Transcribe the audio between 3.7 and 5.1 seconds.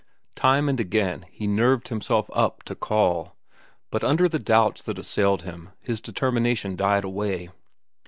but under the doubts that